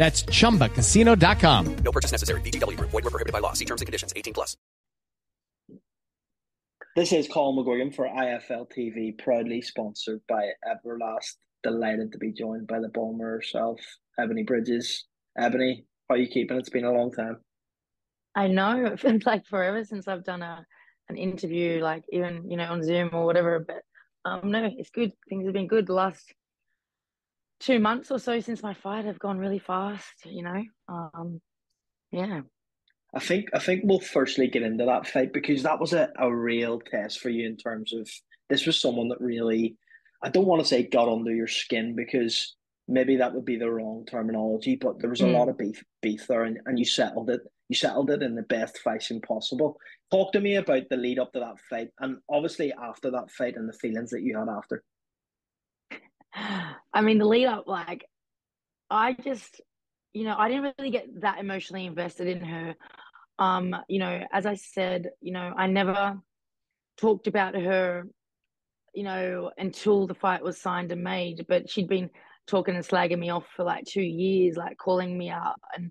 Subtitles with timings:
[0.00, 1.76] That's chumbacasino.com.
[1.84, 2.40] No purchase necessary.
[2.40, 2.88] VGW Group.
[2.90, 3.52] Void were prohibited by law.
[3.52, 4.14] See terms and conditions.
[4.16, 4.56] 18 plus.
[6.96, 11.36] This is Colin McGuigan for IFL TV, proudly sponsored by Everlast.
[11.62, 13.78] Delighted to be joined by the bomber herself,
[14.18, 15.04] Ebanie Bridges.
[15.38, 16.56] Ebanie, how are you keeping?
[16.56, 17.36] It's been a long time.
[18.34, 20.64] I know it feels like forever since I've done a
[21.10, 23.66] an interview, like even you know on Zoom or whatever.
[23.66, 23.82] But
[24.24, 25.12] um, no, it's good.
[25.28, 25.86] Things have been good.
[25.86, 26.32] The last
[27.60, 30.24] two months or so since my fight have gone really fast.
[30.24, 31.40] You know, um,
[32.10, 32.40] yeah.
[33.14, 36.34] I think I think we'll firstly get into that fight because that was a, a
[36.34, 38.08] real test for you in terms of
[38.48, 39.76] this was someone that really
[40.22, 42.56] I don't want to say got under your skin because
[42.88, 45.32] maybe that would be the wrong terminology, but there was a Mm.
[45.32, 47.40] lot of beef beef there and, and you settled it.
[47.68, 49.76] You settled it in the best fashion possible.
[50.10, 53.56] Talk to me about the lead up to that fight and obviously after that fight
[53.56, 54.82] and the feelings that you had after.
[56.34, 58.04] I mean, the lead up, like,
[58.88, 59.60] I just,
[60.12, 62.74] you know, I didn't really get that emotionally invested in her.
[63.38, 66.20] Um, you know, as I said, you know, I never
[66.98, 68.04] talked about her,
[68.94, 72.10] you know, until the fight was signed and made, but she'd been
[72.46, 75.90] talking and slagging me off for like two years, like calling me out and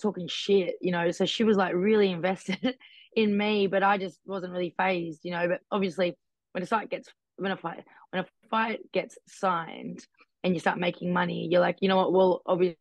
[0.00, 1.10] talking shit, you know.
[1.10, 2.76] So she was like really invested
[3.14, 5.48] in me, but I just wasn't really phased, you know.
[5.48, 6.16] But obviously,
[6.52, 10.06] when a fight gets when a fight when a fight gets signed
[10.44, 12.12] and you start making money, you're like, you know what?
[12.12, 12.76] Well, obviously,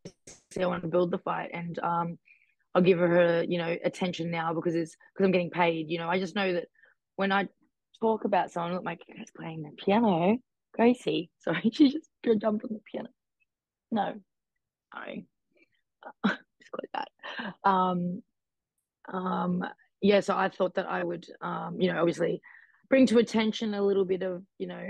[0.60, 2.20] I want to build the fight, and um,
[2.74, 5.90] I'll give her, you know, attention now because it's because I'm getting paid.
[5.90, 6.68] You know, I just know that
[7.16, 7.48] when I
[8.00, 10.38] talk about someone, look, my cat's playing the piano.
[10.74, 13.10] Gracie, sorry, she just jumped on the piano.
[13.92, 14.14] No,
[14.94, 15.26] sorry,
[16.28, 17.70] just like that.
[17.70, 18.22] Um,
[19.12, 19.64] um,
[20.02, 20.20] yeah.
[20.20, 22.42] So I thought that I would, um, you know, obviously
[22.90, 24.84] bring to attention a little bit of, you know,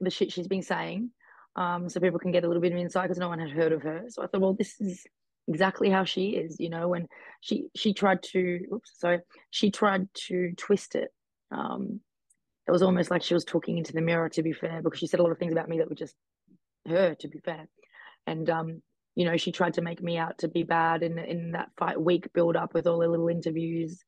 [0.00, 1.10] the shit she's been saying,
[1.56, 3.72] um, so people can get a little bit of insight because no one had heard
[3.72, 4.04] of her.
[4.08, 5.04] So I thought, well, this is
[5.48, 6.88] exactly how she is, you know.
[6.88, 7.08] When
[7.40, 11.10] she she tried to, oops, sorry, she tried to twist it.
[11.50, 12.00] Um,
[12.66, 14.28] it was almost like she was talking into the mirror.
[14.28, 16.14] To be fair, because she said a lot of things about me that were just
[16.86, 17.14] her.
[17.16, 17.66] To be fair,
[18.26, 18.82] and um,
[19.16, 22.00] you know, she tried to make me out to be bad in in that fight
[22.00, 23.98] week build up with all the little interviews,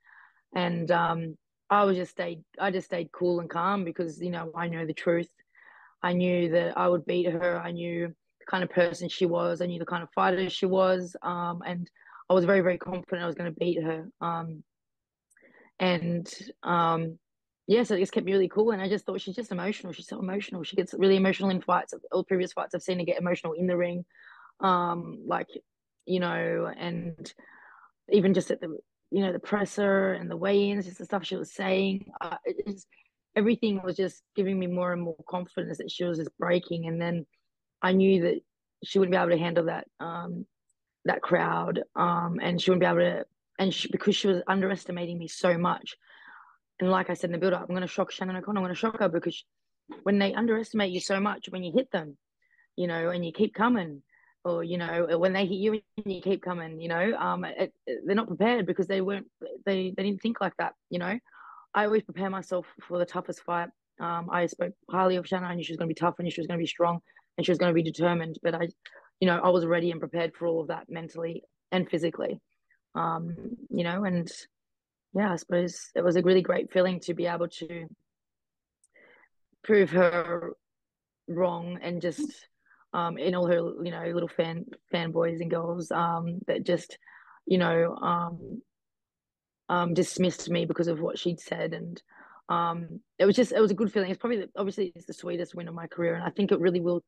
[0.55, 1.37] and um,
[1.70, 2.42] I was just stayed.
[2.58, 5.31] I just stayed cool and calm because you know I know the truth.
[6.03, 7.60] I knew that I would beat her.
[7.60, 9.60] I knew the kind of person she was.
[9.60, 11.14] I knew the kind of fighter she was.
[11.22, 11.91] Um, and
[12.28, 14.08] I was very, very confident I was going to beat her.
[14.20, 14.62] Um,
[15.78, 16.32] and
[16.62, 17.19] um,
[17.66, 18.70] yeah, so it just kept me really cool.
[18.70, 19.92] And I just thought she's just emotional.
[19.92, 20.62] She's so emotional.
[20.62, 21.94] She gets really emotional in fights.
[22.12, 24.04] All previous fights I've seen her get emotional in the ring.
[24.60, 25.48] Um, like,
[26.06, 27.32] you know, and
[28.10, 28.78] even just at the,
[29.10, 32.11] you know, the presser and the weigh-ins, just the stuff she was saying.
[32.20, 32.87] Uh, it just,
[33.35, 36.87] everything was just giving me more and more confidence that she was just breaking.
[36.87, 37.26] And then
[37.82, 38.40] I knew that
[38.85, 40.46] she wouldn't be able to handle that um,
[41.06, 43.26] that crowd, um, and she wouldn't be able to.
[43.58, 45.96] And she, because she was underestimating me so much,
[46.79, 48.62] and like I said in the build up, I'm going to shock Shannon O'Connell.
[48.62, 49.44] I'm going to shock her because
[50.02, 52.17] when they underestimate you so much, when you hit them,
[52.76, 54.02] you know, and you keep coming,
[54.44, 57.72] or you know, when they hit you and you keep coming, you know, um, it,
[57.87, 59.26] it, they're not prepared because they weren't,
[59.66, 61.19] they they didn't think like that, you know.
[61.75, 63.69] I always prepare myself for the toughest fight.
[64.00, 65.50] Um, I spoke highly of Shannon.
[65.50, 66.16] I knew she was going to be tough.
[66.19, 67.00] and she was going to be strong,
[67.37, 68.38] and she was going to be determined.
[68.42, 68.69] But I,
[69.20, 72.40] you know, I was ready and prepared for all of that mentally and physically.
[72.94, 73.37] Um,
[73.69, 74.31] you know, and
[75.14, 77.87] yeah, I suppose it was a really great feeling to be able to
[79.62, 80.52] prove her
[81.28, 82.46] wrong and just
[82.92, 86.98] um in all her you know little fan fanboys and girls um that just
[87.46, 88.62] you know um
[89.69, 91.72] um dismissed me because of what she'd said.
[91.72, 92.02] And
[92.48, 94.10] um it was just it was a good feeling.
[94.10, 96.14] It's probably the, obviously it's the sweetest win of my career.
[96.14, 97.02] And I think it really will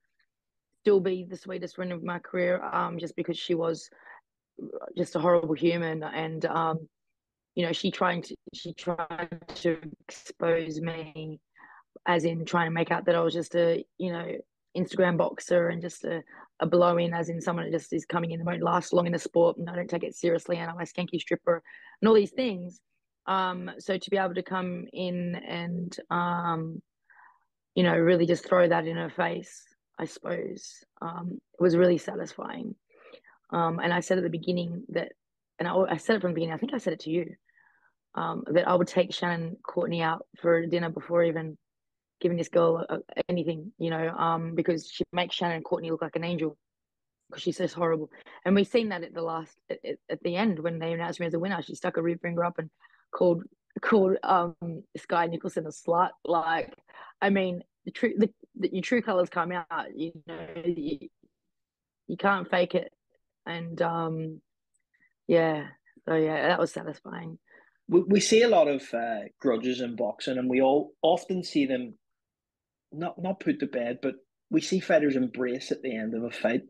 [0.82, 3.90] still be the sweetest win of my career um just because she was
[4.96, 6.02] just a horrible human.
[6.02, 6.88] And um
[7.55, 11.40] you know she trying to she tried to expose me
[12.06, 14.26] as in trying to make out that I was just a you know
[14.77, 16.23] Instagram boxer and just a,
[16.61, 19.07] a blow in as in someone that just is coming in and won't last long
[19.07, 21.63] in the sport and I don't take it seriously and I'm a skanky stripper
[22.01, 22.81] and all these things.
[23.27, 26.83] Um so to be able to come in and um
[27.75, 29.63] you know really just throw that in her face
[29.99, 32.75] I suppose um it was really satisfying.
[33.51, 35.13] Um and I said at the beginning that
[35.59, 37.37] and I, I said it from the beginning I think I said it to you
[38.15, 41.57] um, that I would take Shannon Courtney out for dinner before even
[42.23, 42.99] giving this girl a,
[43.29, 46.57] anything, you know, um, because she makes Shannon and Courtney look like an angel
[47.29, 48.11] because she's so horrible.
[48.45, 51.27] And we've seen that at the last, at, at, the end when they announced me
[51.27, 52.71] as a winner, she stuck a rear finger up and
[53.11, 53.43] called
[53.81, 54.55] called um
[54.97, 56.11] Skye Nicolson a slut.
[56.25, 56.73] Like,
[57.21, 59.97] I mean, the true the, the your true colors come out.
[59.97, 61.09] You know, you,
[62.07, 62.93] you can't fake it.
[63.45, 64.41] And um,
[65.27, 65.67] yeah,
[66.07, 67.39] so yeah, that was satisfying
[67.89, 71.67] we, we see a lot of uh, grudges in boxing, and we all often see
[71.67, 71.95] them
[72.93, 74.15] not not put to bed, but
[74.50, 76.62] we see fighters embrace at the end of a fight.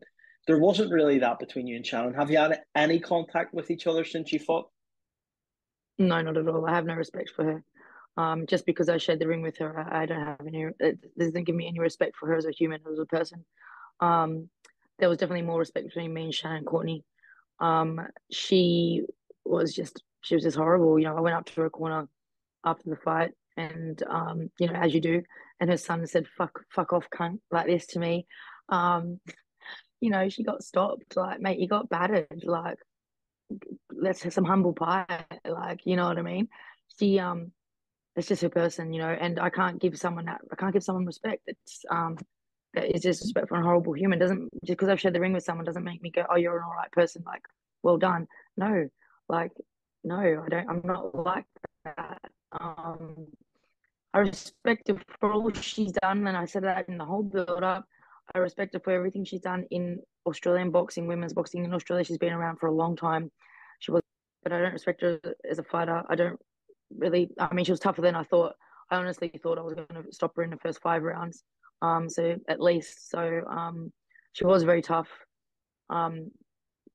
[0.46, 2.14] There wasn't really that between you and Shannon.
[2.14, 4.68] Have you had any contact with each other since you fought?
[5.98, 6.66] No, not at all.
[6.66, 7.64] I have no respect for her.
[8.16, 10.66] Um, just because I shared the ring with her, I, I don't have any.
[10.80, 13.44] It doesn't give me any respect for her as a human, as a person.
[14.00, 14.48] Um,
[14.98, 17.04] there was definitely more respect between me and Shannon Courtney.
[17.60, 19.02] Um, she
[19.44, 20.98] was just she was just horrible.
[20.98, 22.08] You know, I went up to her corner
[22.64, 25.22] after the fight, and um, you know, as you do,
[25.60, 28.26] and her son said, "Fuck, fuck off, cunt," like this to me.
[28.68, 29.20] Um,
[30.00, 31.16] you know, she got stopped.
[31.16, 32.42] Like, mate, you got battered.
[32.44, 32.78] Like,
[33.90, 35.24] let's have some humble pie.
[35.44, 36.48] Like, you know what I mean?
[36.98, 37.52] She, um,
[38.16, 40.40] it's just her person, you know, and I can't give someone that.
[40.50, 41.42] I can't give someone respect.
[41.46, 42.16] It's um,
[42.74, 44.18] that is disrespectful and horrible human.
[44.18, 46.56] Doesn't just because I've shared the ring with someone doesn't make me go, oh, you're
[46.56, 47.22] an all right person.
[47.26, 47.42] Like,
[47.82, 48.26] well done.
[48.56, 48.88] No,
[49.28, 49.52] like
[50.04, 50.68] no, I don't.
[50.68, 51.46] I'm not like
[51.84, 52.20] that.
[52.60, 53.26] Um,
[54.14, 57.62] I respect her for all she's done, and I said that in the whole build
[57.62, 57.86] up.
[58.34, 62.04] I respect her for everything she's done in Australian boxing, women's boxing in Australia.
[62.04, 63.30] She's been around for a long time.
[63.80, 64.02] She was,
[64.42, 65.18] but I don't respect her
[65.50, 66.02] as a fighter.
[66.08, 66.38] I don't
[66.96, 67.30] really.
[67.38, 68.54] I mean, she was tougher than I thought.
[68.90, 71.42] I honestly thought I was going to stop her in the first five rounds.
[71.80, 73.92] Um, so at least, so um,
[74.34, 75.08] she was very tough.
[75.90, 76.30] Um,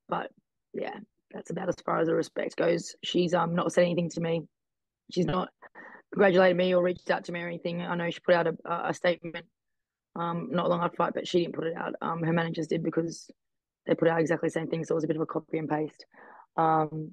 [0.08, 0.32] but
[0.74, 0.96] yeah,
[1.32, 2.96] that's about as far as the respect goes.
[3.04, 4.44] She's um not said anything to me.
[5.12, 5.50] She's not
[6.18, 7.82] congratulated me or reached out to me or anything.
[7.82, 9.46] I know she put out a, a statement
[10.16, 11.94] um not long after fight, but she didn't put it out.
[12.02, 13.30] Um, her managers did because
[13.86, 14.84] they put out exactly the same thing.
[14.84, 16.06] So it was a bit of a copy and paste.
[16.58, 17.12] Um,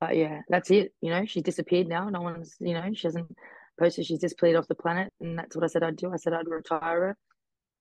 [0.00, 0.92] but yeah, that's it.
[1.00, 2.10] You know, she's disappeared now.
[2.10, 3.34] No one's, you know, she hasn't
[3.80, 4.04] posted.
[4.04, 6.12] She's disappeared off the planet, and that's what I said I'd do.
[6.12, 7.16] I said I'd retire her,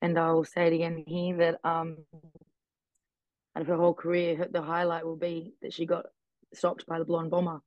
[0.02, 1.98] and I'll say it again here that um
[3.56, 6.06] out of her whole career, the highlight will be that she got
[6.54, 7.60] stopped by the blonde bomber.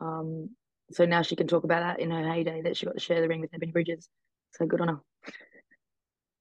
[0.00, 0.50] Um,
[0.92, 3.20] so now she can talk about that in her heyday that she got to share
[3.20, 4.08] the ring with Ebanie Bridges.
[4.52, 5.00] So good on her.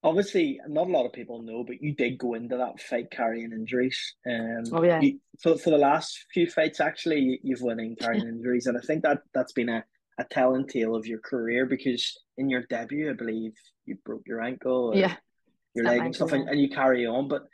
[0.04, 3.52] Obviously, not a lot of people know, but you did go into that fight carrying
[3.52, 4.16] injuries.
[4.28, 5.02] Um, oh yeah.
[5.02, 8.82] You, for for the last few fights, actually, you've won in carrying injuries, and I
[8.82, 9.84] think that that's been a,
[10.20, 13.54] a telling tale of your career because in your debut, I believe
[13.86, 15.16] you broke your ankle, yeah,
[15.74, 17.48] your leg and stuff, and, and you carry on, but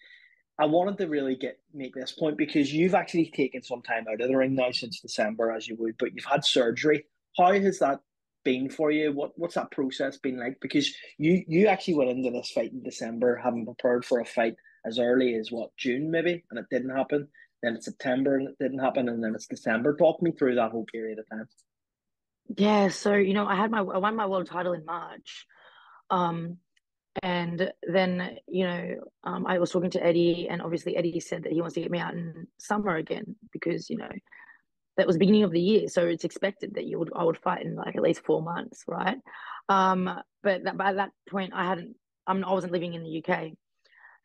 [0.59, 4.21] I wanted to really get make this point because you've actually taken some time out
[4.21, 7.05] of the ring now since December, as you would, but you've had surgery.
[7.37, 8.01] How has that
[8.43, 9.11] been for you?
[9.11, 10.57] What what's that process been like?
[10.61, 14.55] Because you you actually went into this fight in December, having prepared for a fight
[14.85, 17.27] as early as what June maybe, and it didn't happen.
[17.63, 19.95] Then it's September and it didn't happen, and then it's December.
[19.95, 21.47] Talk me through that whole period of time.
[22.57, 25.45] Yeah, so you know, I had my I won my world title in March.
[26.09, 26.57] Um,
[27.23, 31.51] and then, you know, um, I was talking to Eddie, and obviously Eddie said that
[31.51, 34.09] he wants to get me out in summer again because, you know,
[34.97, 37.65] that was beginning of the year, so it's expected that you would I would fight
[37.65, 39.17] in like at least four months, right?
[39.69, 40.09] Um,
[40.43, 41.95] but that, by that point, I hadn't,
[42.27, 43.55] I'm, I wasn't living in the UK, and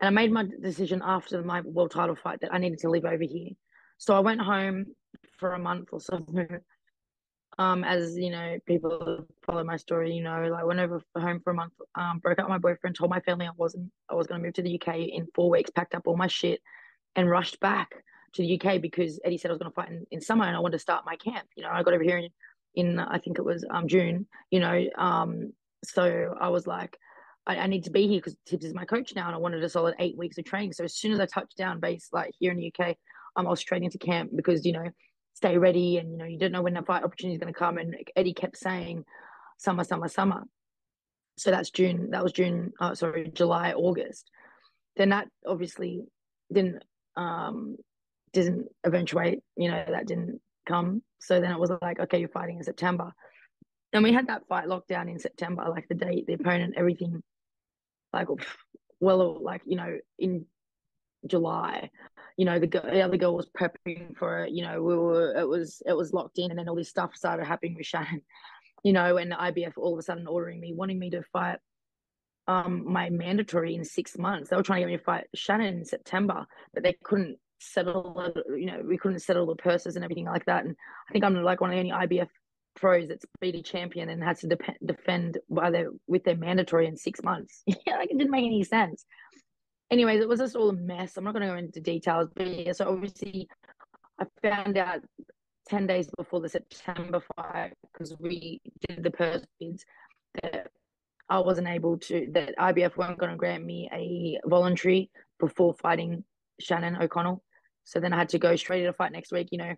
[0.03, 3.23] I made my decision after my world title fight that I needed to live over
[3.23, 3.51] here.
[3.99, 4.87] So I went home
[5.39, 6.25] for a month or so,
[7.59, 11.51] um, as you know, people follow my story, you know, like went over home for
[11.51, 14.41] a month, um, broke up my boyfriend, told my family I wasn't, I was going
[14.41, 16.61] to move to the UK in four weeks, packed up all my shit,
[17.15, 17.91] and rushed back
[18.35, 20.55] to the UK because Eddie said I was going to fight in, in summer and
[20.55, 21.49] I wanted to start my camp.
[21.57, 22.29] You know, I got over here in,
[22.75, 24.27] in I think it was um June.
[24.51, 25.53] You know, um,
[25.85, 26.99] so I was like,
[27.47, 29.65] I, I need to be here because Tibbs is my coach now, and I wanted
[29.65, 30.73] a solid eight weeks of training.
[30.73, 32.97] So as soon as I touched down base, like here in the UK,
[33.37, 34.91] um, I was straight into camp because you know,
[35.37, 37.59] stay ready, and you know, you don't know when the fight opportunity is going to
[37.59, 37.77] come.
[37.77, 39.05] And Eddie kept saying,
[39.59, 40.45] summer, summer, summer.
[41.37, 42.11] So that's June.
[42.13, 42.73] That was June.
[42.81, 44.31] Uh, sorry, July, August.
[44.97, 46.05] Then that obviously
[46.51, 46.83] didn't
[47.17, 47.77] um
[48.33, 49.41] didn't eventuate.
[49.57, 51.03] You know, that didn't come.
[51.21, 53.13] So then it was like, okay, you're fighting in September.
[53.93, 57.23] And we had that fight locked down in September, like the date, the opponent, everything
[58.13, 58.29] like
[59.01, 60.47] well like you know in
[61.27, 61.91] July
[62.37, 65.49] you know the, the other girl was prepping for it you know we were it
[65.49, 68.23] was it was locked in and then all this stuff started happening with Shannon
[68.85, 71.59] you know and the IBF all of a sudden ordering me wanting me to fight
[72.47, 75.79] um my mandatory in six months they were trying to get me to fight Shannon
[75.79, 80.27] in September but they couldn't settle you know we couldn't settle the purses and everything
[80.27, 80.77] like that and
[81.09, 82.29] I think I'm like one of the only IBF
[82.77, 86.97] pros that's BD champion and has to de- defend by their with their mandatory in
[86.97, 87.63] six months.
[87.67, 89.05] yeah, like it didn't make any sense.
[89.91, 91.17] Anyways, it was just all a mess.
[91.17, 92.73] I'm not going to go into details, but yeah.
[92.73, 93.49] So obviously,
[94.19, 95.01] I found out
[95.69, 99.85] ten days before the September fight because we did the purse bids
[100.43, 100.71] that
[101.29, 102.29] I wasn't able to.
[102.33, 106.25] That IBF weren't going to grant me a voluntary before fighting
[106.61, 107.43] Shannon O'Connell.
[107.85, 109.49] So then I had to go straight to fight next week.
[109.53, 109.75] You know,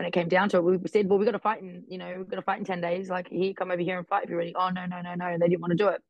[0.00, 1.98] when it came down to it, we said, well, we got to fight in, you
[1.98, 3.10] know, we've got to fight in 10 days.
[3.10, 4.54] Like, here, come over here and fight if you're ready.
[4.56, 5.36] Oh, no, no, no, no.
[5.38, 6.00] They didn't want to do it.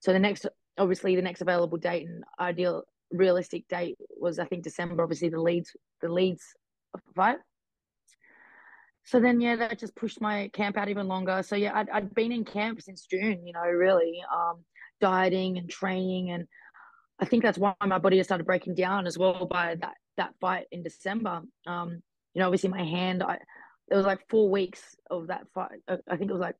[0.00, 0.46] So the next,
[0.78, 5.02] obviously, the next available date and ideal, realistic date was, I think, December.
[5.02, 6.42] Obviously, the Leeds, the Leeds
[7.14, 7.38] fight.
[9.04, 11.42] So then, yeah, that just pushed my camp out even longer.
[11.42, 14.64] So yeah, I'd, I'd been in camp since June, you know, really, um,
[15.00, 16.30] dieting and training.
[16.30, 16.46] And
[17.18, 20.34] I think that's why my body has started breaking down as well by that, that
[20.40, 21.42] fight in December.
[21.66, 22.00] Um,
[22.32, 23.38] you know, obviously my hand, I,
[23.90, 25.80] it was like four weeks of that fight.
[25.88, 26.56] I think it was like,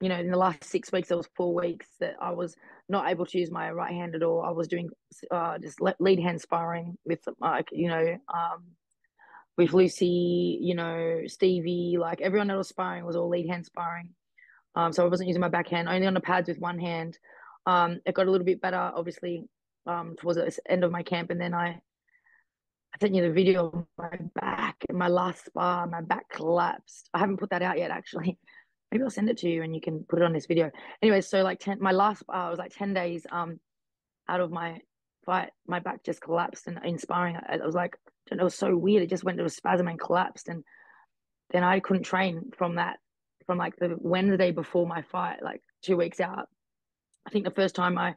[0.00, 2.56] you know, in the last six weeks, there was four weeks that I was
[2.88, 4.42] not able to use my right hand at all.
[4.42, 4.90] I was doing
[5.30, 8.64] uh, just lead hand sparring with like, you know, um,
[9.56, 14.10] with Lucy, you know, Stevie, like everyone that was sparring was all lead hand sparring.
[14.76, 17.18] Um, so I wasn't using my backhand, only on the pads with one hand.
[17.66, 19.44] Um, it got a little bit better, obviously,
[19.86, 21.80] um, towards the end of my camp, and then I
[22.94, 27.10] I sent you the video of my back and my last spar, my back collapsed.
[27.12, 28.38] I haven't put that out yet, actually.
[28.90, 30.70] Maybe I'll send it to you and you can put it on this video.
[31.02, 33.60] Anyway, so like 10, my last spar was like 10 days um
[34.28, 34.80] out of my
[35.26, 35.50] fight.
[35.66, 37.96] My back just collapsed and in sparring, I, I was like,
[38.32, 39.02] I it was so weird.
[39.02, 40.48] It just went to a spasm and collapsed.
[40.48, 40.64] And
[41.50, 42.98] then I couldn't train from that,
[43.46, 46.48] from like the Wednesday before my fight, like two weeks out.
[47.26, 48.14] I think the first time I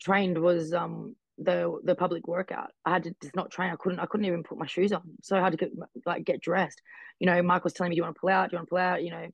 [0.00, 2.70] trained was um the the public workout.
[2.84, 3.70] I had to just not train.
[3.72, 4.00] I couldn't.
[4.00, 5.02] I couldn't even put my shoes on.
[5.22, 5.70] So I had to get
[6.04, 6.80] like get dressed.
[7.18, 8.50] You know, Mike was telling me, "Do you want to pull out?
[8.50, 9.26] Do you want to pull out?" You know,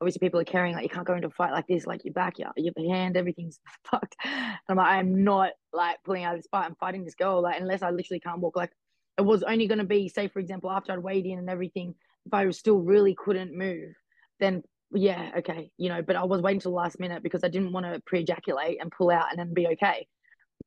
[0.00, 1.86] obviously people are carrying like you can't go into a fight like this.
[1.86, 3.58] Like your back, your your hand, everything's
[3.90, 4.16] fucked.
[4.24, 6.66] And I'm like, I am not like pulling out of this fight.
[6.66, 7.42] I'm fighting this girl.
[7.42, 8.56] Like unless I literally can't walk.
[8.56, 8.72] Like
[9.16, 11.94] it was only going to be, say for example, after I'd weighed in and everything.
[12.26, 13.94] If I still really couldn't move,
[14.38, 14.62] then
[14.92, 16.02] yeah, okay, you know.
[16.02, 18.92] But I was waiting till the last minute because I didn't want to pre-ejaculate and
[18.92, 20.06] pull out and then be okay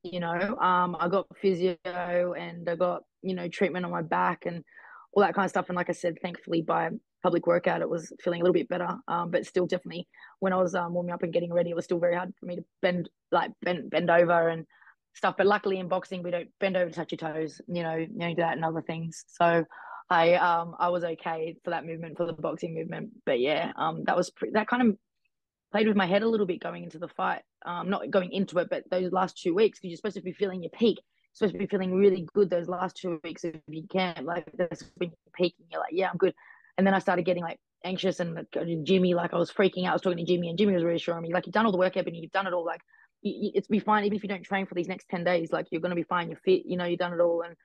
[0.03, 4.45] you know um i got physio and i got you know treatment on my back
[4.45, 4.63] and
[5.13, 6.89] all that kind of stuff and like i said thankfully by
[7.23, 10.07] public workout it was feeling a little bit better um but still definitely
[10.39, 12.45] when i was um, warming up and getting ready it was still very hard for
[12.45, 14.65] me to bend like bend bend over and
[15.13, 17.95] stuff but luckily in boxing we don't bend over to touch your toes you know
[17.95, 19.63] you know that and other things so
[20.09, 24.03] i um i was okay for that movement for the boxing movement but yeah um
[24.05, 24.95] that was pre- that kind of
[25.71, 27.41] played with my head a little bit going into the fight.
[27.65, 30.33] Um, not going into it, but those last two weeks, because you're supposed to be
[30.33, 30.99] feeling your peak.
[31.33, 34.25] Supposed to be feeling really good those last two weeks if you can.
[34.25, 35.65] Like that's when you're peaking.
[35.71, 36.33] You're like, yeah, I'm good.
[36.77, 38.45] And then I started getting like anxious and
[38.83, 39.91] Jimmy, like I was freaking out.
[39.91, 41.77] I was talking to Jimmy, and Jimmy was reassuring me, like you've done all the
[41.77, 42.65] work, and you've done it all.
[42.65, 42.81] Like
[43.23, 45.51] it's be fine, even if you don't train for these next ten days.
[45.51, 46.29] Like you're gonna be fine.
[46.29, 46.63] You're fit.
[46.65, 47.55] You know, you've done it all, and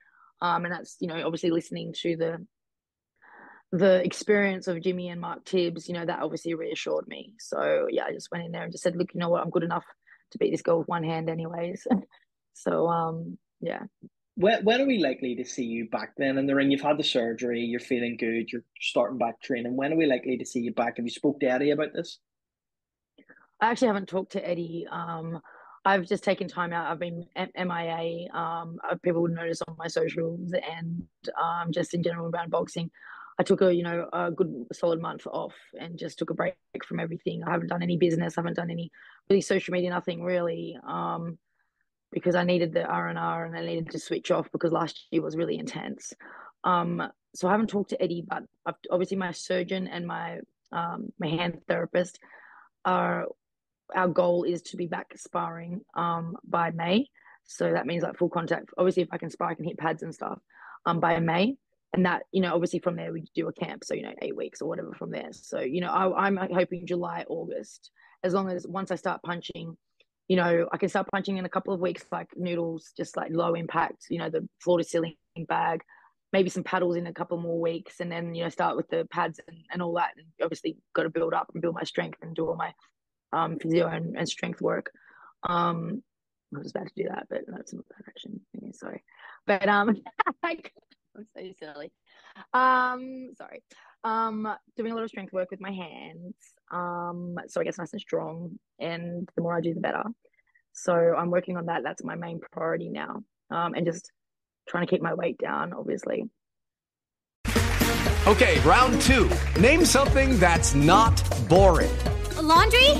[0.41, 2.45] um, and that's you know obviously listening to the
[3.71, 7.33] the experience of Jimmy and Mark Tibbs, you know, that obviously reassured me.
[7.37, 9.49] So yeah, I just went in there and just said, look, you know what, I'm
[9.49, 9.83] good enough
[10.31, 11.85] to beat this girl with one hand anyways.
[12.53, 13.83] so um yeah.
[14.37, 16.69] When, when are we likely to see you back then in the ring?
[16.69, 19.75] You've had the surgery, you're feeling good, you're starting back training.
[19.75, 20.97] When are we likely to see you back?
[20.97, 22.19] Have you spoke to Eddie about this?
[23.59, 24.85] I actually haven't talked to Eddie.
[24.91, 25.41] Um,
[25.85, 26.91] I've just taken time out.
[26.91, 28.31] I've been MIA.
[28.31, 31.01] Um, people would notice on my socials and
[31.41, 32.91] um, just in general around boxing.
[33.39, 36.55] I took a you know a good solid month off and just took a break
[36.85, 37.43] from everything.
[37.43, 38.37] I haven't done any business.
[38.37, 38.91] I haven't done any
[39.29, 39.89] really social media.
[39.89, 40.77] Nothing really.
[40.85, 41.37] Um,
[42.11, 45.07] because I needed the R and R and I needed to switch off because last
[45.11, 46.13] year was really intense.
[46.63, 47.03] Um,
[47.35, 48.43] so I haven't talked to Eddie, but
[48.89, 50.39] obviously my surgeon and my
[50.71, 52.19] um, my hand therapist
[52.83, 53.27] are
[53.95, 57.07] our goal is to be back sparring um, by May.
[57.45, 58.69] So that means like full contact.
[58.77, 60.39] Obviously, if I can spar, I can hit pads and stuff
[60.85, 61.55] um, by May.
[61.93, 63.85] And that, you know, obviously from there we do a camp.
[63.85, 65.29] So, you know, eight weeks or whatever from there.
[65.31, 67.91] So, you know, I, I'm hoping July, August,
[68.23, 69.77] as long as once I start punching,
[70.27, 73.31] you know, I can start punching in a couple of weeks, like noodles, just like
[73.31, 75.15] low impact, you know, the floor to ceiling
[75.47, 75.81] bag,
[76.33, 79.07] maybe some paddles in a couple more weeks, and then, you know, start with the
[79.09, 80.11] pads and, and all that.
[80.17, 82.73] And obviously got to build up and build my strength and do all my
[83.31, 84.91] um, physio and, and strength work.
[85.47, 86.03] Um,
[86.53, 88.41] I was about to do that, but that's not that action.
[88.73, 89.03] Sorry,
[89.45, 90.01] but um,
[91.17, 91.91] I'm so silly.
[92.53, 93.63] Um, sorry.
[94.03, 96.35] Um, doing a lot of strength work with my hands.
[96.71, 100.03] Um, so I guess nice and strong, and the more I do, the better.
[100.73, 101.81] So I'm working on that.
[101.83, 103.23] That's my main priority now.
[103.49, 104.11] Um, and just
[104.67, 106.29] trying to keep my weight down, obviously.
[108.27, 109.29] Okay, round two.
[109.59, 111.89] Name something that's not boring.
[112.35, 112.91] A laundry?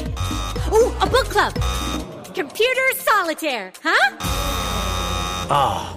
[0.71, 1.53] Ooh, a book club.
[2.33, 4.17] Computer solitaire, huh?
[5.49, 5.96] Ah, oh,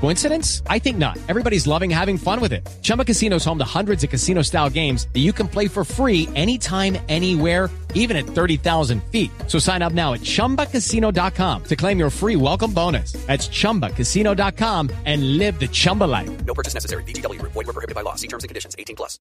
[0.00, 0.62] Coincidence?
[0.66, 1.16] I think not.
[1.28, 2.68] Everybody's loving having fun with it.
[2.82, 5.84] Chumba Casino is home to hundreds of casino style games that you can play for
[5.84, 9.30] free anytime, anywhere, even at 30,000 feet.
[9.46, 13.12] So sign up now at chumbacasino.com to claim your free welcome bonus.
[13.26, 16.44] That's chumbacasino.com and live the Chumba life.
[16.44, 17.04] No purchase necessary.
[17.04, 18.16] VGW, void, were prohibited by law.
[18.16, 19.20] See terms and conditions 18 plus.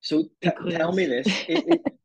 [0.00, 1.62] So t- tell me this: is,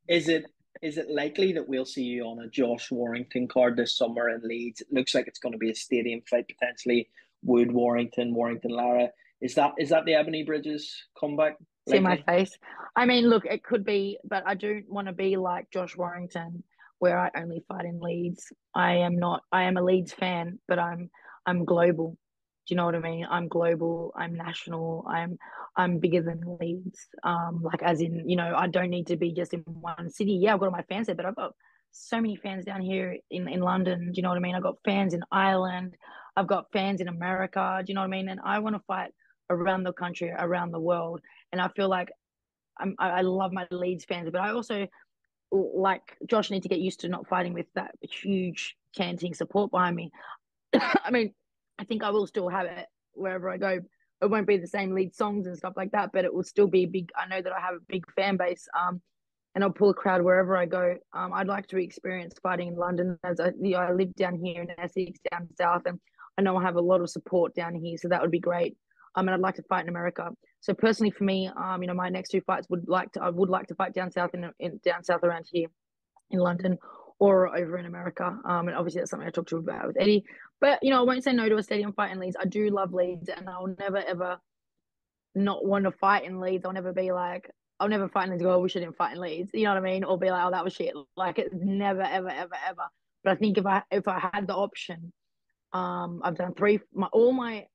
[0.08, 0.46] is it
[0.82, 4.42] is it likely that we'll see you on a Josh Warrington card this summer in
[4.42, 4.82] Leeds?
[4.82, 7.10] It looks like it's going to be a stadium fight potentially.
[7.44, 9.10] Wood Warrington, Warrington Lara.
[9.42, 11.58] Is that is that the Ebanie Bridges comeback?
[11.88, 12.58] See my face.
[12.96, 16.64] I mean, look, it could be, but I don't want to be like Josh Warrington,
[17.00, 18.52] where I only fight in Leeds.
[18.76, 19.42] I am not.
[19.52, 21.10] I am a Leeds fan, but I'm
[21.46, 22.18] I'm global.
[22.68, 23.26] Do you know what I mean?
[23.30, 24.14] I'm global.
[24.16, 25.06] I'm national.
[25.10, 25.40] I'm
[25.76, 27.00] I'm bigger than Leeds.
[27.24, 30.34] Um, like as in, you know, I don't need to be just in one city.
[30.34, 31.54] Yeah, I've got all my fans there, but I've got
[31.92, 34.12] so many fans down here in in London.
[34.12, 34.56] Do you know what I mean?
[34.56, 35.96] I've got fans in Ireland.
[36.36, 37.82] I've got fans in America.
[37.86, 38.30] Do you know what I mean?
[38.30, 39.12] And I want to fight
[39.50, 41.22] around the country, around the world.
[41.52, 42.10] And I feel like
[42.80, 44.88] I'm, I love my Leeds fans, but I also
[45.52, 49.96] like Josh need to get used to not fighting with that huge chanting support behind
[49.96, 50.12] me.
[50.74, 51.34] I mean,
[51.78, 53.80] I think I will still have it wherever I go.
[54.22, 56.68] It won't be the same lead songs and stuff like that, but it will still
[56.68, 57.10] be big.
[57.18, 59.02] I know that I have a big fan base, um,
[59.56, 60.96] and I'll pull a crowd wherever I go.
[61.14, 64.36] Um, I'd like to experience fighting in London as I, you know, I live down
[64.44, 66.00] here in Essex, down south, and
[66.40, 68.78] I know I have a lot of support down here, so that would be great.
[69.16, 70.30] Um, and I'd like to fight in America.
[70.62, 73.30] So personally, for me, um, you know, my next two fights would like to, I
[73.30, 75.68] would like to fight down south in, in down south around here,
[76.32, 76.78] in London,
[77.20, 78.24] or over in America.
[78.46, 80.24] Um, and obviously that's something I talked to about with Eddie.
[80.62, 82.38] But you know, I won't say no to a stadium fight in Leeds.
[82.40, 84.38] I do love Leeds, and I'll never ever
[85.36, 86.64] not want to fight in Leeds.
[86.66, 88.46] I'll never be like, I'll never fight in Leeds.
[88.46, 89.52] Oh, we shouldn't fight in Leeds.
[89.54, 90.06] You know what I mean?
[90.06, 90.94] Or be like, oh, that was shit.
[91.18, 92.84] Like it's never, ever, ever, ever.
[93.26, 95.12] But I think if I if I had the option,
[95.74, 96.80] um, I've done three.
[96.94, 97.66] My all my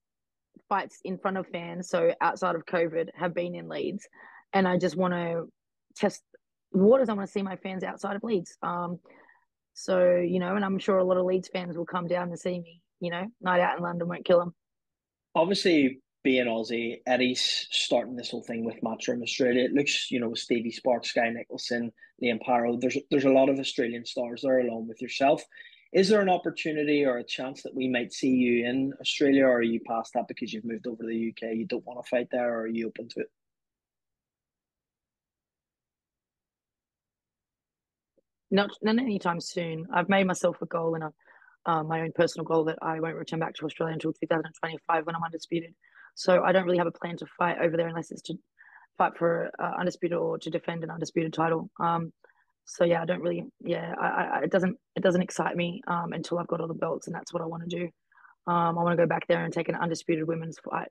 [0.69, 4.07] fights in front of fans, so outside of COVID, have been in Leeds,
[4.53, 5.49] and I just want to
[5.97, 6.23] test
[6.73, 7.09] waters.
[7.09, 8.57] I want to see my fans outside of Leeds.
[8.63, 8.99] Um,
[9.75, 12.37] so, you know, and I'm sure a lot of Leeds fans will come down to
[12.37, 14.55] see me, you know, night out in London won't kill them.
[15.35, 19.65] Obviously, being Aussie, Eddie's starting this whole thing with Matchroom Australia.
[19.65, 21.91] It looks, you know, with Stevie Sparks, Skye Nicolson,
[22.23, 25.43] Liam Paro, there's there's a lot of Australian stars there along with yourself.
[25.95, 29.59] Is there an opportunity or a chance that we might see you in Australia, or
[29.59, 31.55] are you past that because you've moved over to the UK?
[31.57, 33.29] You don't want to fight there, or are you open to it?
[38.55, 39.87] not not anytime soon.
[39.93, 41.13] I've made myself a goal and a
[41.67, 45.17] uh, my own personal goal that I won't return back to Australia until 2025 when
[45.17, 45.75] I'm undisputed.
[46.15, 48.35] So I don't really have a plan to fight over there unless it's to
[48.99, 51.71] fight for uh, undisputed or to defend an undisputed title.
[51.81, 52.13] Um,
[52.67, 56.13] so yeah, I don't really, yeah, I, I, it doesn't it doesn't excite me um,
[56.13, 57.85] until I've got all the belts, and that's what I want to do.
[58.47, 60.89] Um, I want to go back there and take an undisputed women's fight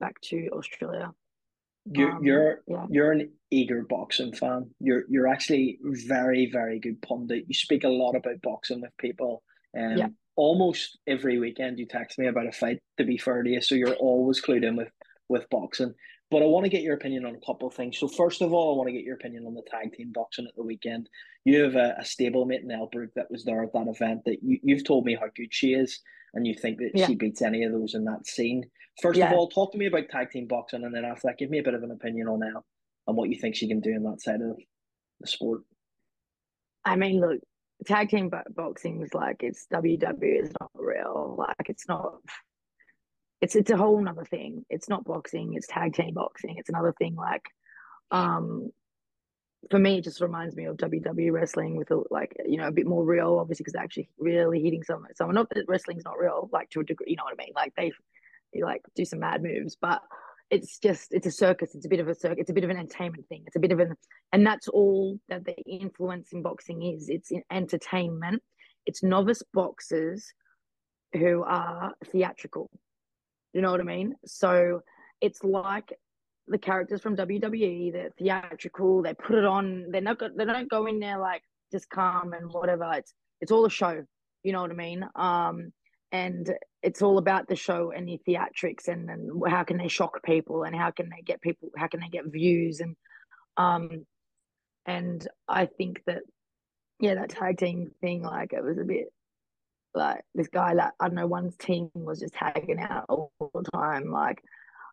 [0.00, 1.12] back to Australia.
[1.90, 2.86] You're um, you're yeah.
[2.90, 4.70] you're an eager boxing fan.
[4.80, 7.44] You're you're actually very very good pundit.
[7.48, 10.08] You speak a lot about boxing with people, and yeah.
[10.36, 12.80] almost every weekend you text me about a fight.
[12.98, 14.90] To be fair to you, so you're always clued in with
[15.28, 15.94] with boxing.
[16.36, 17.96] But I want to get your opinion on a couple of things.
[17.96, 20.46] So first of all, I want to get your opinion on the tag team boxing
[20.46, 21.08] at the weekend.
[21.46, 24.42] You have a, a stablemate in Elle Brooke that was there at that event that
[24.42, 25.98] you, you've told me how good she is,
[26.34, 27.06] and you think that Yeah.
[27.06, 28.66] she beats any of those in that scene.
[29.00, 29.30] First Yeah.
[29.30, 31.58] of all, talk to me about tag team boxing, and then after that, give me
[31.58, 32.66] a bit of an opinion on Elle
[33.06, 34.58] and what you think she can do in that side of
[35.20, 35.62] the sport.
[36.84, 37.40] I mean, look,
[37.86, 40.18] tag team boxing is like it's WWE.
[40.20, 41.34] It's not real.
[41.38, 42.16] Like it's not.
[43.40, 44.64] It's it's a whole nother thing.
[44.70, 45.54] It's not boxing.
[45.54, 46.56] It's tag team boxing.
[46.58, 47.16] It's another thing.
[47.16, 47.44] Like,
[48.10, 48.70] um,
[49.70, 52.72] for me, it just reminds me of WWE wrestling with a, like you know a
[52.72, 55.14] bit more real, obviously, because they're actually really hitting someone.
[55.14, 57.08] Someone not that wrestling's not real, like to a degree.
[57.10, 57.52] You know what I mean?
[57.54, 57.92] Like they,
[58.54, 60.00] they like do some mad moves, but
[60.50, 61.74] it's just it's a circus.
[61.74, 62.42] It's a bit of a circus.
[62.42, 63.42] It's a bit of an entertainment thing.
[63.46, 63.96] It's a bit of an
[64.32, 67.08] and that's all that the influence in boxing is.
[67.08, 68.42] It's in entertainment.
[68.86, 70.32] It's novice boxers
[71.12, 72.70] who are theatrical.
[73.56, 74.14] You know what I mean?
[74.26, 74.82] So
[75.22, 75.90] it's like
[76.46, 77.90] the characters from WWE.
[77.90, 79.00] They're theatrical.
[79.00, 79.86] They put it on.
[79.90, 80.20] They're not.
[80.36, 81.40] They don't go in there like
[81.72, 82.92] just calm and whatever.
[82.92, 84.04] It's it's all a show.
[84.42, 85.08] You know what I mean?
[85.14, 85.72] Um,
[86.12, 90.22] and it's all about the show and the theatrics and, and how can they shock
[90.22, 92.94] people and how can they get people how can they get views and
[93.56, 94.04] um
[94.84, 96.22] and I think that
[97.00, 99.08] yeah that tag team thing like it was a bit
[99.96, 103.62] like this guy like I don't know one's team was just tagging out all the
[103.72, 104.42] time like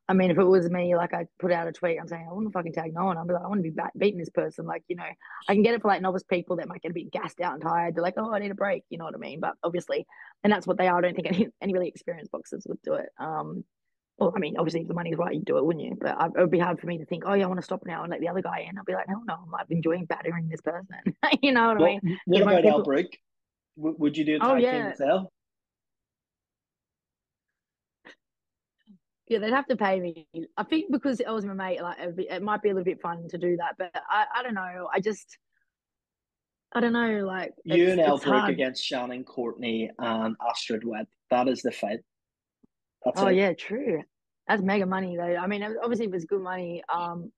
[0.08, 2.34] I mean if it was me like I put out a tweet I'm saying I
[2.34, 4.30] wouldn't fucking tag no one I'd be like I want to be bat- beating this
[4.30, 5.04] person like you know
[5.48, 7.54] I can get it for like novice people that might get a bit gassed out
[7.54, 9.54] and tired they're like oh I need a break you know what I mean but
[9.64, 10.06] obviously
[10.44, 12.94] and that's what they are I don't think any, any really experienced boxers would do
[12.94, 13.64] it um
[14.20, 15.98] well, I mean, obviously, if the money's right, you'd do it, wouldn't you?
[16.00, 17.64] But I, it would be hard for me to think, oh, yeah, I want to
[17.64, 18.78] stop now and let the other guy in.
[18.78, 21.16] I'd be like, no, no, I'm enjoying battering this person.
[21.42, 22.20] you know what I mean?
[22.26, 22.84] what about people-?
[23.78, 24.94] W- would you do Oh, yeah.
[25.00, 25.32] Elle?
[29.28, 30.28] Yeah, they'd have to pay me.
[30.58, 33.28] I think because I was my mate, like it might be a little bit fun
[33.30, 33.76] to do that.
[33.78, 34.90] But I, I don't know.
[34.94, 35.38] I just,
[36.74, 37.24] I don't know.
[37.26, 38.50] Like You and hard.
[38.52, 41.08] against Shannon Courtney and Astrid Wett.
[41.32, 42.00] That is the fight.
[43.06, 43.38] That's Oh it.
[43.38, 44.04] yeah, true.
[44.48, 45.36] That's mega money though.
[45.38, 46.84] I mean, obviously it was good money.
[46.94, 47.32] Um,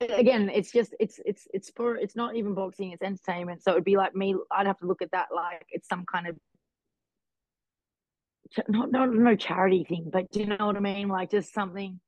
[0.00, 2.92] Again, it's just it's it's it's for it's not even boxing.
[2.92, 3.62] It's entertainment.
[3.62, 4.34] So it'd be like me.
[4.50, 6.36] I'd have to look at that like it's some kind of
[8.68, 11.08] not not no charity thing, but do you know what I mean?
[11.08, 12.00] Like just something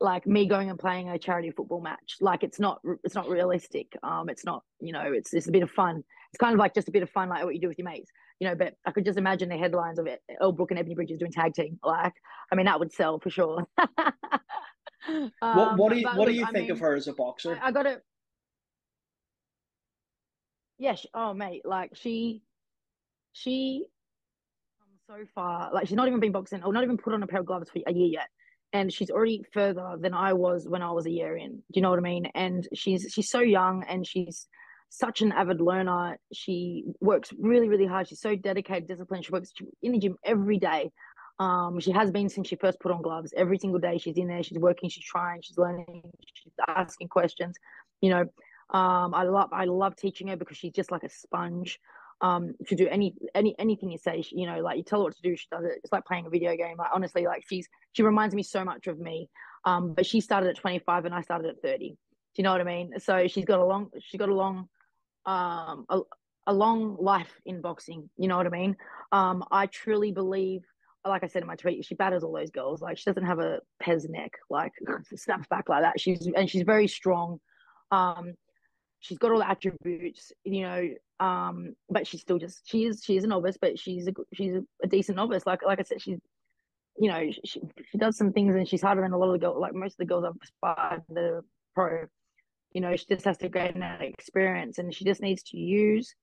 [0.00, 2.16] like me going and playing a charity football match.
[2.20, 3.96] Like it's not it's not realistic.
[4.02, 6.02] Um, it's not you know it's it's a bit of fun.
[6.32, 7.88] It's kind of like just a bit of fun, like what you do with your
[7.88, 8.10] mates.
[8.40, 10.20] You know, but I could just imagine the headlines of it.
[10.40, 11.78] Elle Brooke and Ebanie Bridges doing tag team.
[11.82, 12.12] Like,
[12.52, 13.66] I mean, that would sell for sure.
[15.40, 17.12] What, what do Um, you but What do you I think of her as a
[17.12, 17.58] boxer?
[17.62, 18.00] I, I got to.
[20.78, 20.96] Yeah.
[21.14, 21.62] Oh, mate.
[21.64, 22.42] Like she,
[23.32, 23.84] she,
[24.80, 25.72] come so far.
[25.72, 27.70] Like she's not even been boxing, or not even put on a pair of gloves
[27.70, 28.28] for a year yet,
[28.72, 31.56] and she's already further than I was when I was a year in.
[31.56, 32.26] Do you know what I mean?
[32.34, 34.46] And she's she's so young, and she's
[34.90, 36.18] such an avid learner.
[36.32, 38.08] She works really, really hard.
[38.08, 39.24] She's so dedicated, disciplined.
[39.24, 40.90] She works in the gym every day.
[41.38, 43.32] Um, she has been since she first put on gloves.
[43.36, 46.02] Every single day she's in there, she's working, she's trying, she's learning,
[46.34, 47.56] she's asking questions.
[48.00, 48.20] You know,
[48.70, 51.78] um, I love I love teaching her because she's just like a sponge.
[52.20, 55.04] Um, to do any any anything you say, she, you know, like you tell her
[55.04, 55.78] what to do, she does it.
[55.84, 56.76] It's like playing a video game.
[56.76, 59.30] Like honestly, like she's she reminds me so much of me.
[59.64, 61.90] Um, but she started at 25 and I started at 30.
[61.90, 61.96] Do
[62.36, 62.92] you know what I mean?
[62.98, 64.68] So she's got a long she's got a long
[65.26, 66.00] um a,
[66.48, 68.10] a long life in boxing.
[68.16, 68.76] You know what I mean?
[69.12, 70.62] Um, I truly believe
[71.08, 72.80] like I said in my tweet, she batters all those girls.
[72.80, 74.72] Like she doesn't have a pez neck, like
[75.16, 76.00] snaps back like that.
[76.00, 77.40] She's and she's very strong.
[77.90, 78.34] Um,
[79.00, 80.88] she's got all the attributes, you know.
[81.20, 84.54] Um, but she's still just she is she is a novice, but she's a she's
[84.54, 85.46] a, a decent novice.
[85.46, 86.18] Like like I said, she's
[86.96, 89.46] you know she she does some things and she's harder than a lot of the
[89.46, 89.58] girls.
[89.58, 91.42] Like most of the girls I've aspired the
[91.74, 92.06] pro.
[92.72, 96.14] You know, she just has to gain that experience, and she just needs to use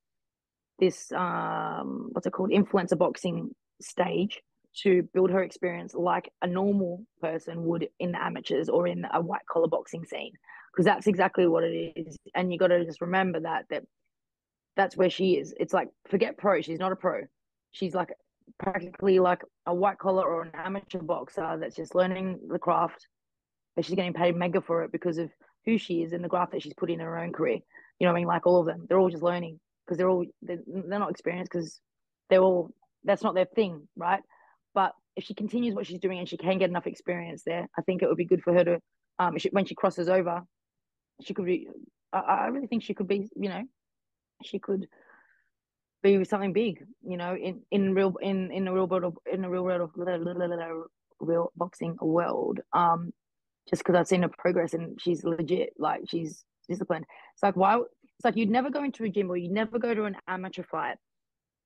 [0.80, 3.50] this um what's it called influencer boxing
[3.82, 4.42] stage
[4.84, 9.22] to build her experience like a normal person would in the amateurs or in a
[9.22, 10.32] white collar boxing scene
[10.72, 12.18] because that's exactly what it is.
[12.34, 13.84] And you got to just remember that that
[14.76, 15.54] that's where she is.
[15.60, 17.22] It's like forget pro she's not a pro.
[17.72, 18.14] She's like
[18.60, 23.08] practically like a white collar or an amateur boxer that's just learning the craft
[23.76, 25.30] but she's getting paid mega for it because of
[25.66, 27.60] who she is and the graft that she's put in her own career.
[28.00, 28.28] You know what i mean?
[28.28, 28.86] Like all of them.
[28.88, 31.80] They're all just learning because they're all they're, they're not experienced because
[32.30, 32.72] they're all
[33.04, 34.22] that's not their thing right
[34.76, 37.82] but if she continues what she's doing and she can get enough experience there, I
[37.82, 38.80] think it would be good for her to,
[39.18, 40.44] um, she, when she crosses over,
[41.24, 41.70] she could be.
[42.12, 43.30] I, I really think she could be.
[43.36, 43.64] You know,
[44.44, 44.88] she could
[46.04, 46.86] be something big.
[47.02, 49.82] You know, in in real in in the real world of in the real world
[49.82, 49.92] of
[51.22, 52.60] real boxing world.
[52.74, 53.14] Um,
[53.70, 57.06] just because I've seen her progress and she's legit, like she's disciplined.
[57.34, 57.78] It's like why?
[57.78, 60.64] It's like you'd never go into a gym or you'd never go to an amateur
[60.64, 60.98] fight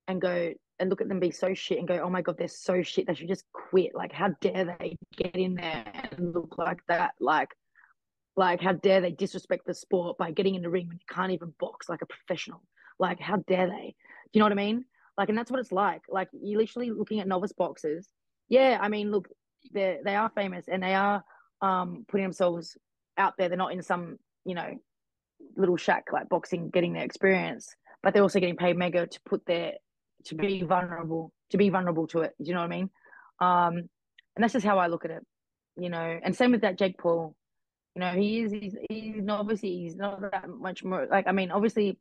[0.09, 2.47] and go and look at them be so shit and go, oh my god, they're
[2.47, 3.05] so shit.
[3.05, 3.93] They should just quit.
[3.93, 7.13] Like, how dare they get in there and look like that?
[7.19, 7.49] Like,
[8.35, 11.31] like how dare they disrespect the sport by getting in the ring when you can't
[11.31, 12.63] even box like a professional?
[12.97, 13.95] Like, how dare they?
[14.31, 14.85] Do you know what I mean?
[15.17, 16.01] Like, and that's what it's like.
[16.09, 18.07] Like, you're literally looking at novice boxers.
[18.47, 19.27] Yeah, I mean, look,
[19.73, 21.23] they they are famous and they are
[21.61, 22.77] um putting themselves
[23.17, 23.49] out there.
[23.49, 24.79] They're not in some you know
[25.55, 29.45] little shack like boxing, getting their experience, but they're also getting paid mega to put
[29.45, 29.73] their
[30.25, 32.33] to be vulnerable, to be vulnerable to it.
[32.39, 32.89] Do you know what I mean?
[33.39, 33.89] Um,
[34.35, 35.25] and that's just how I look at it,
[35.77, 36.19] you know.
[36.23, 37.35] And same with that Jake Paul.
[37.95, 41.51] You know, he is he's he's obviously he's not that much more like I mean,
[41.51, 41.97] obviously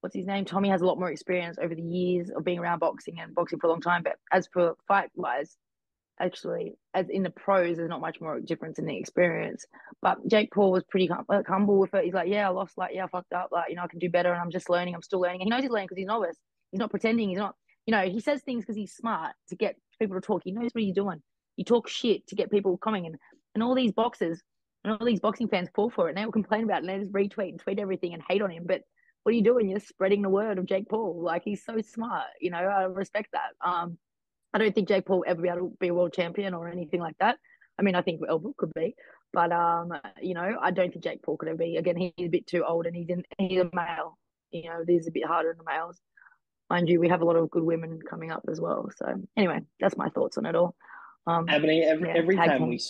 [0.00, 0.44] what's his name?
[0.44, 3.58] Tommy has a lot more experience over the years of being around boxing and boxing
[3.58, 4.02] for a long time.
[4.02, 5.56] But as for fight wise,
[6.20, 9.66] actually, as in the pros, there's not much more difference in the experience.
[10.00, 12.04] But Jake Paul was pretty hum- humble with it.
[12.04, 13.98] He's like, yeah, I lost, like, yeah, I fucked up, like, you know, I can
[13.98, 14.94] do better, and I'm just learning.
[14.94, 15.42] I'm still learning.
[15.42, 16.36] And he knows he's learning because he's novice.
[16.70, 17.28] He's not pretending.
[17.30, 17.54] He's not,
[17.86, 20.42] you know, he says things because he's smart to get people to talk.
[20.44, 21.22] He knows what he's doing.
[21.56, 23.16] He talks shit to get people coming, and
[23.54, 24.40] and all these boxers
[24.84, 26.88] and all these boxing fans fall for it, and they will complain about it, and
[26.88, 28.64] they just retweet and tweet everything and hate on him.
[28.66, 28.82] But
[29.22, 29.68] what are you doing?
[29.68, 31.20] You're spreading the word of Jake Paul.
[31.22, 32.26] Like he's so smart.
[32.40, 33.68] You know, I respect that.
[33.68, 33.98] Um,
[34.54, 37.00] I don't think Jake Paul ever be able to be a world champion or anything
[37.00, 37.36] like that.
[37.78, 38.94] I mean, I think Elbow could be,
[39.32, 41.76] but um, you know, I don't think Jake Paul could ever be.
[41.76, 44.18] Again, he's a bit too old and he's in, he's a male.
[44.50, 46.00] You know, it is a bit harder in the males.
[46.70, 48.90] Mind you, we have a lot of good women coming up as well.
[48.96, 50.74] So anyway, that's my thoughts on it all.
[51.26, 52.80] Um, Ebanie, every, yeah, every time we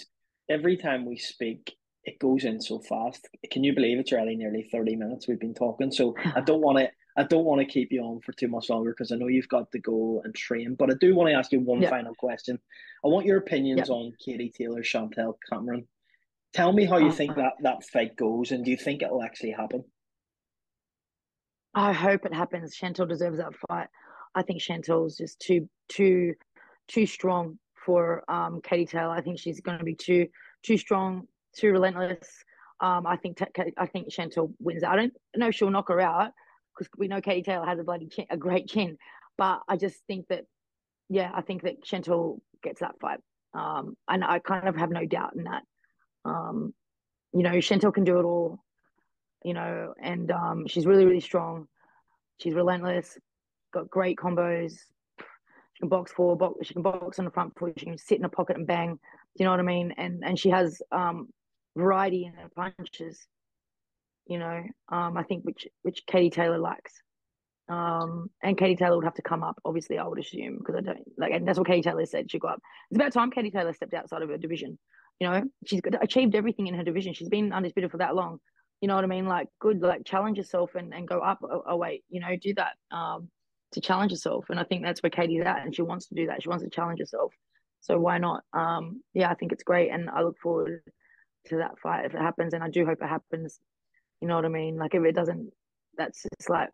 [0.49, 3.29] every time we speak, it goes in so fast.
[3.53, 5.93] Can you believe it's already nearly thirty minutes we've been talking?
[5.93, 8.69] So I don't want to I don't want to keep you on for too much
[8.69, 10.75] longer because I know you've got to go and train.
[10.77, 11.91] But I do want to ask you one Yeah.
[11.91, 12.59] final question.
[13.05, 13.95] I want your opinions Yeah.
[13.95, 15.87] on Katie Taylor, Chantel Cameron.
[16.53, 19.23] Tell me how you Uh, think that that fight goes, and do you think it'll
[19.23, 19.85] actually happen?
[21.75, 22.77] I hope it happens.
[22.77, 23.89] Chantel deserves that fight.
[24.35, 26.35] I think Chantel's just too too
[26.89, 29.11] too strong for um Katie Taylor.
[29.11, 30.29] I think she's going to be too
[30.63, 31.27] too strong,
[31.57, 32.29] too relentless.
[32.81, 33.41] Um, I think
[33.77, 34.85] I think Chantel wins.
[34.85, 36.33] I don't know if she'll knock her out
[36.77, 38.97] because we know Katie Taylor has a bloody chin, a great chin.
[39.37, 40.45] But I just think that,
[41.09, 43.21] yeah, I think that Chantel gets that fight.
[43.55, 45.63] Um, and I kind of have no doubt in that.
[46.25, 46.75] Um,
[47.33, 48.59] you know, Chantel can do it all.
[49.45, 51.69] You know, and um, she's really really strong.
[52.39, 53.19] She's relentless.
[53.73, 54.73] Got great combos.
[55.75, 56.39] She can box forward.
[56.39, 57.79] Box, she can box on the front foot.
[57.79, 58.95] She can sit in a pocket and bang.
[58.95, 58.99] Do
[59.37, 59.95] you know what I mean?
[59.97, 61.29] And and she has um,
[61.77, 63.27] variety in her punches.
[64.27, 66.93] You know, um, I think which which Katie Taylor lacks.
[67.69, 70.81] Um, and Katie Taylor would have to come up, obviously, I would assume, because I
[70.81, 72.31] don't like, and that's what Katie Taylor said.
[72.31, 72.63] She got up.
[72.91, 74.79] It's about time Katie Taylor stepped outside of her division.
[75.21, 77.13] You know, she's achieved everything in her division.
[77.13, 78.39] She's been undisputed for that long.
[78.81, 79.27] You know what I mean?
[79.27, 81.41] Like, good, like, challenge yourself and, and go up.
[81.43, 83.29] Oh, wait, you know, do that um,
[83.73, 84.47] to challenge yourself.
[84.51, 86.43] And I think that's where Katie's at, and she wants to do that.
[86.43, 87.35] She wants to challenge herself.
[87.81, 88.43] So why not?
[88.53, 90.83] Um, yeah, I think it's great, and I look forward
[91.47, 93.59] to that fight if it happens, and I do hope it happens.
[94.21, 94.77] You know what I mean?
[94.77, 95.51] Like, if it doesn't,
[95.97, 96.71] that's just like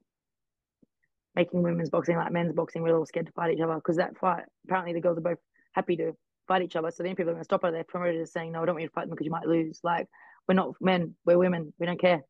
[1.35, 2.83] making women's boxing like men's boxing.
[2.83, 4.45] We're all scared to fight each other because that fight.
[4.67, 5.39] Apparently, the girls are both
[5.73, 6.13] happy to
[6.49, 6.91] fight each other.
[6.91, 7.71] So then people are going to stop her.
[7.71, 9.47] Their promoters are saying, "No, I don't want you to fight them because you might
[9.47, 10.07] lose." Like,
[10.49, 11.15] we're not men.
[11.25, 11.73] We're women.
[11.79, 12.23] We don't care.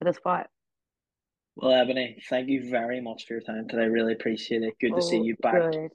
[0.00, 0.46] Let us fight.
[1.56, 3.86] Well, Ebanie, thank you very much for your time today.
[3.86, 4.74] Really appreciate it.
[4.80, 5.90] Good to see Oh, you back good.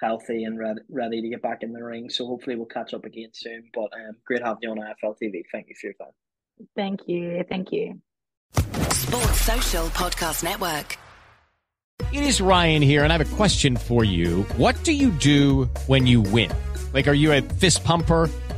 [0.00, 2.08] healthy and ready, ready to get back in the ring.
[2.10, 3.64] So hopefully we'll catch up again soon.
[3.74, 5.42] But um, great having you on IFL TV.
[5.50, 6.12] Thank you for your time.
[6.76, 7.44] Thank you.
[7.48, 8.00] Thank you.
[8.92, 10.96] Sports Social Podcast Network.
[12.12, 14.42] It is Ryan here, and I have a question for you.
[14.56, 16.50] What do you do when you win?
[16.92, 18.28] Like, are you a fist pumper?